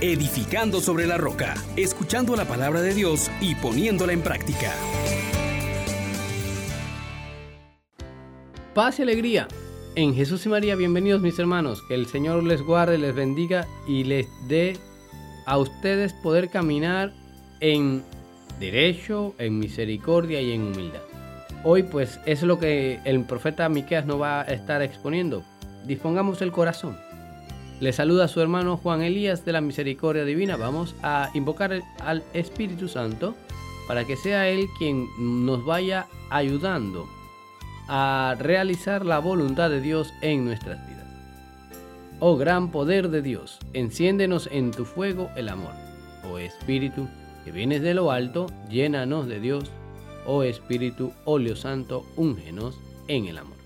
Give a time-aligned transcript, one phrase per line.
[0.00, 4.72] edificando sobre la roca, escuchando la palabra de Dios y poniéndola en práctica.
[8.74, 9.46] Paz y alegría.
[9.96, 11.82] En Jesús y María, bienvenidos mis hermanos.
[11.86, 14.78] Que el Señor les guarde, les bendiga y les dé
[15.44, 17.12] a ustedes poder caminar
[17.60, 18.02] en
[18.58, 21.02] derecho, en misericordia y en humildad.
[21.62, 25.44] Hoy pues es lo que el profeta Miqueas nos va a estar exponiendo.
[25.86, 27.09] Dispongamos el corazón.
[27.80, 30.56] Le saluda a su hermano Juan Elías de la Misericordia Divina.
[30.56, 33.34] Vamos a invocar al Espíritu Santo
[33.88, 35.08] para que sea Él quien
[35.46, 37.08] nos vaya ayudando
[37.88, 41.06] a realizar la voluntad de Dios en nuestras vidas.
[42.18, 45.72] Oh gran poder de Dios, enciéndenos en tu fuego el amor.
[46.30, 47.08] Oh Espíritu,
[47.46, 49.64] que vienes de lo alto, llénanos de Dios.
[50.26, 52.78] Oh Espíritu, óleo santo, úngenos
[53.08, 53.59] en el amor.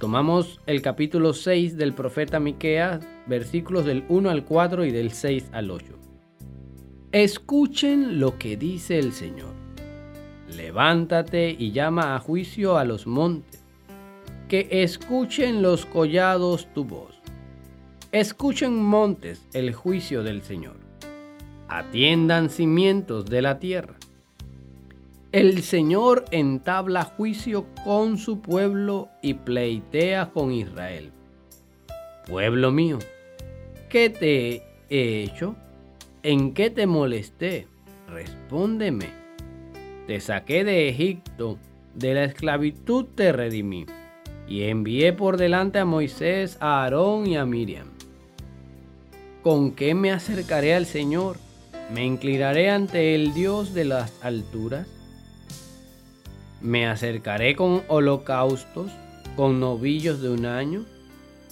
[0.00, 5.50] Tomamos el capítulo 6 del profeta Miqueas, versículos del 1 al 4 y del 6
[5.52, 5.92] al 8.
[7.12, 9.52] Escuchen lo que dice el Señor.
[10.56, 13.62] Levántate y llama a juicio a los montes.
[14.48, 17.20] Que escuchen los collados tu voz.
[18.10, 20.78] Escuchen montes el juicio del Señor.
[21.68, 23.99] Atiendan cimientos de la tierra
[25.32, 31.12] el Señor entabla juicio con su pueblo y pleitea con Israel.
[32.26, 32.98] Pueblo mío,
[33.88, 35.54] ¿qué te he hecho?
[36.24, 37.68] ¿En qué te molesté?
[38.08, 39.06] Respóndeme.
[40.08, 41.58] Te saqué de Egipto,
[41.94, 43.86] de la esclavitud te redimí,
[44.48, 47.86] y envié por delante a Moisés, a Aarón y a Miriam.
[49.42, 51.36] ¿Con qué me acercaré al Señor?
[51.94, 54.88] ¿Me inclinaré ante el Dios de las alturas?
[56.60, 58.90] Me acercaré con holocaustos,
[59.34, 60.84] con novillos de un año.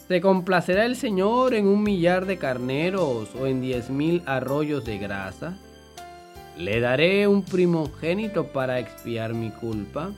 [0.07, 4.99] ¿Se complacerá el Señor en un millar de carneros o en diez mil arroyos de
[4.99, 5.59] grasa?
[6.59, 10.13] ¿Le daré un primogénito para expiar mi culpa?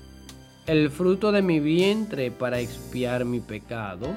[0.67, 4.09] ¿El fruto de mi vientre para expiar mi pecado?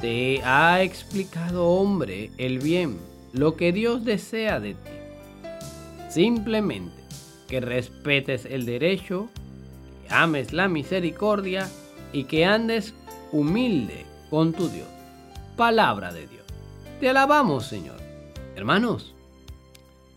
[0.00, 2.98] Te ha explicado, hombre, el bien,
[3.32, 4.90] lo que Dios desea de ti.
[6.08, 7.02] Simplemente
[7.48, 9.28] que respetes el derecho
[10.12, 11.68] ames la misericordia
[12.12, 12.94] y que andes
[13.32, 14.88] humilde con tu Dios.
[15.56, 16.44] Palabra de Dios.
[17.00, 17.96] Te alabamos, Señor.
[18.54, 19.14] Hermanos,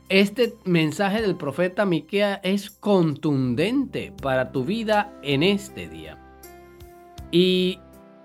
[0.09, 6.17] este mensaje del profeta Miquea es contundente para tu vida en este día.
[7.31, 7.79] Y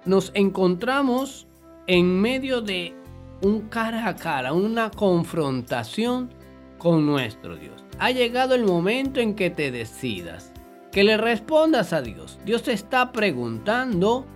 [0.04, 1.46] nos encontramos
[1.86, 2.94] en medio de
[3.42, 6.30] un cara a cara, una confrontación
[6.78, 7.84] con nuestro Dios.
[7.98, 10.49] Ha llegado el momento en que te decidas
[10.92, 12.38] que le respondas a Dios.
[12.44, 14.26] Dios te está preguntando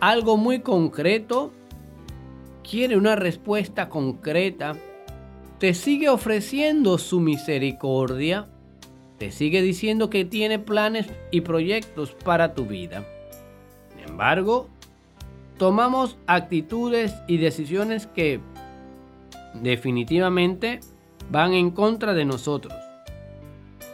[0.00, 1.52] algo muy concreto,
[2.68, 4.76] quiere una respuesta concreta,
[5.58, 8.48] te sigue ofreciendo su misericordia,
[9.18, 13.04] te sigue diciendo que tiene planes y proyectos para tu vida.
[13.94, 14.68] Sin embargo,
[15.56, 18.40] tomamos actitudes y decisiones que
[19.54, 20.80] definitivamente
[21.30, 22.85] van en contra de nosotros.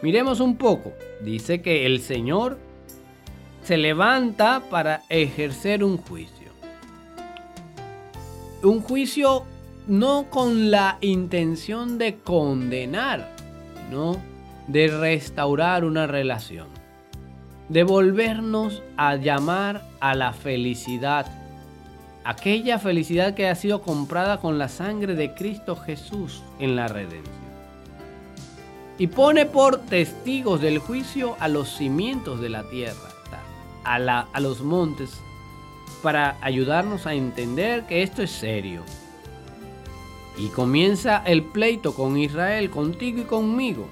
[0.03, 0.91] Miremos un poco.
[1.21, 2.59] Dice que el Señor
[3.63, 6.51] se levanta para ejercer un juicio.
[8.63, 9.45] Un juicio
[9.87, 13.33] no con la intención de condenar,
[13.77, 14.17] sino
[14.67, 16.67] de restaurar una relación.
[17.69, 21.27] De volvernos a llamar a la felicidad.
[22.25, 27.42] Aquella felicidad que ha sido comprada con la sangre de Cristo Jesús en la redención
[28.97, 33.09] y pone por testigos del juicio a los cimientos de la tierra,
[33.83, 35.11] a, los montes,
[36.01, 38.83] para ayudarnos a entender que esto es serio.
[40.37, 43.87] Y comienza el pleito con Israel, contigo y conmigo,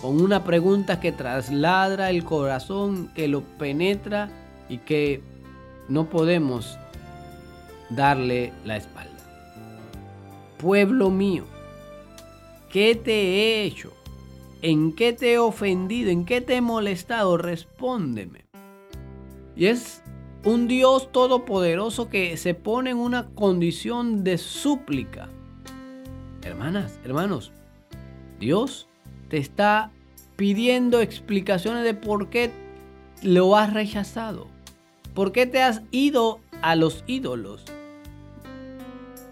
[0.00, 4.30] con una pregunta que trasladra el corazón, que lo penetra
[4.68, 5.20] y que
[5.88, 6.78] no podemos
[7.90, 9.10] darle la espalda.
[10.58, 11.44] Pueblo mío,
[12.72, 13.92] ¿Qué te he hecho?
[14.62, 16.10] ¿En qué te he ofendido?
[16.10, 17.36] ¿En qué te he molestado?
[17.36, 18.46] Respóndeme.
[19.56, 20.02] Y es
[20.44, 25.28] un Dios todopoderoso que se pone en una condición de súplica.
[26.42, 27.50] Hermanas, hermanos,
[28.38, 28.88] Dios
[29.28, 29.90] te está
[30.36, 32.52] pidiendo explicaciones de por qué
[33.22, 34.46] lo has rechazado.
[35.12, 37.64] ¿Por qué te has ido a los ídolos?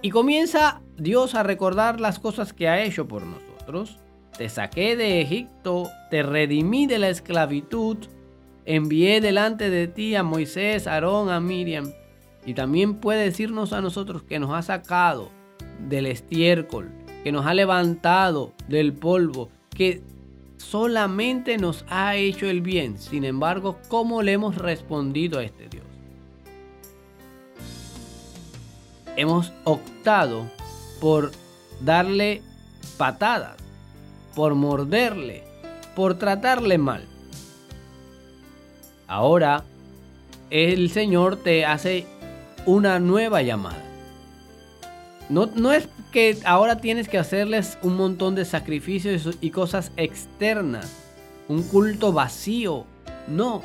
[0.03, 3.99] Y comienza Dios a recordar las cosas que ha hecho por nosotros.
[4.41, 7.99] Te saqué de Egipto, te redimí de la esclavitud,
[8.65, 11.93] envié delante de ti a Moisés, a Aarón, a Miriam.
[12.47, 15.29] Y también puede decirnos a nosotros que nos ha sacado
[15.87, 16.89] del estiércol,
[17.23, 20.01] que nos ha levantado del polvo, que
[20.57, 22.97] solamente nos ha hecho el bien.
[22.97, 25.85] Sin embargo, ¿cómo le hemos respondido a este Dios?
[29.17, 30.51] Hemos optado
[30.99, 31.31] por
[31.83, 32.41] darle
[32.97, 33.61] patadas,
[34.35, 35.45] por morderle,
[35.95, 37.05] por tratarle mal.
[39.07, 39.65] Ahora
[40.51, 42.07] el Señor te hace
[42.67, 43.83] una nueva llamada.
[45.29, 50.93] No, no, es que ahora tienes que hacerles un montón de sacrificios y cosas externas,
[51.49, 52.85] un culto vacío.
[53.29, 53.63] No.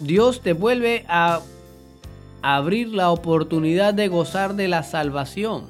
[0.00, 1.40] Dios te vuelve a
[2.40, 5.66] abrir la oportunidad de gozar de la salvación,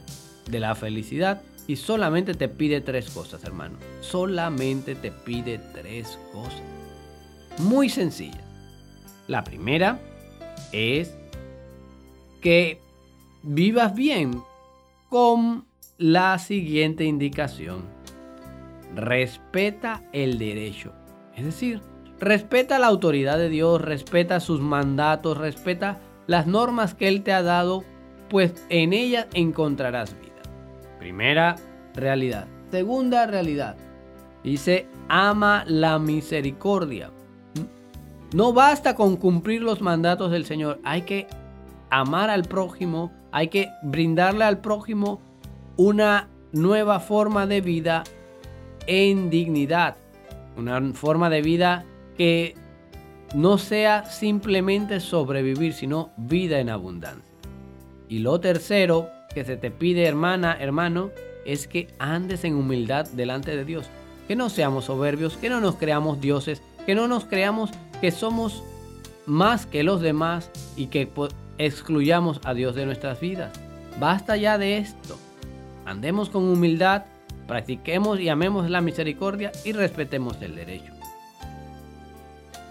[0.48, 1.40] de la felicidad.
[1.66, 3.78] Y solamente te pide tres cosas, hermano.
[4.00, 6.62] Solamente te pide tres cosas.
[7.58, 8.44] Muy sencillas.
[9.26, 9.98] La primera
[10.72, 11.14] es
[12.40, 12.80] que
[13.42, 14.42] vivas bien
[15.08, 15.64] con
[15.98, 17.84] la siguiente indicación.
[18.94, 20.92] Respeta el derecho.
[21.34, 21.80] Es decir,
[22.20, 27.42] respeta la autoridad de Dios, respeta sus mandatos, respeta las normas que Él te ha
[27.42, 27.84] dado,
[28.28, 30.25] pues en ellas encontrarás vida.
[30.98, 31.56] Primera
[31.94, 32.46] realidad.
[32.70, 33.76] Segunda realidad.
[34.42, 37.10] Dice, ama la misericordia.
[38.34, 41.26] No basta con cumplir los mandatos del Señor, hay que
[41.90, 45.20] amar al prójimo, hay que brindarle al prójimo
[45.76, 48.04] una nueva forma de vida
[48.86, 49.96] en dignidad,
[50.56, 51.84] una forma de vida
[52.16, 52.54] que
[53.34, 57.34] no sea simplemente sobrevivir, sino vida en abundancia.
[58.08, 61.10] Y lo tercero que se te pide, hermana, hermano,
[61.44, 63.84] es que andes en humildad delante de Dios.
[64.26, 67.68] Que no seamos soberbios, que no nos creamos dioses, que no nos creamos
[68.00, 68.64] que somos
[69.26, 71.10] más que los demás y que
[71.58, 73.52] excluyamos a Dios de nuestras vidas.
[74.00, 75.18] Basta ya de esto.
[75.84, 77.04] Andemos con humildad,
[77.46, 80.94] practiquemos y amemos la misericordia y respetemos el derecho.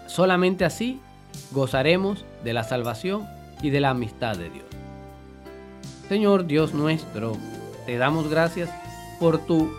[0.08, 0.98] Solamente así
[1.52, 3.24] gozaremos de la salvación
[3.62, 4.75] y de la amistad de Dios.
[6.08, 7.36] Señor Dios nuestro,
[7.84, 8.70] te damos gracias
[9.18, 9.72] por tu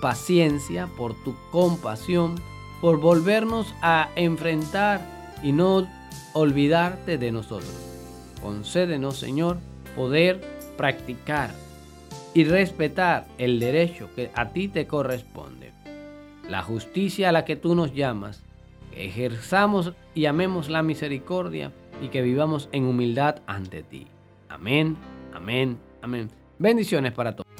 [0.00, 2.36] paciencia, por tu compasión,
[2.80, 5.00] por volvernos a enfrentar
[5.42, 5.86] y no
[6.32, 7.74] olvidarte de nosotros.
[8.40, 9.58] Concédenos, Señor,
[9.94, 10.40] poder
[10.76, 11.50] practicar
[12.32, 15.72] y respetar el derecho que a ti te corresponde.
[16.48, 18.42] La justicia a la que tú nos llamas,
[18.90, 21.72] que ejerzamos y amemos la misericordia
[22.02, 24.06] y que vivamos en humildad ante ti.
[24.48, 24.96] Amén,
[25.34, 26.30] amén, amén.
[26.58, 27.52] Bendiciones para todos.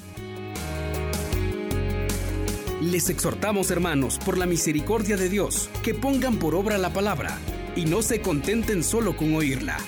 [2.80, 7.38] Les exhortamos, hermanos, por la misericordia de Dios, que pongan por obra la palabra
[7.74, 9.78] y no se contenten solo con oírla.